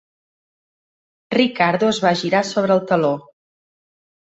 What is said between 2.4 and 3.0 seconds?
sobre el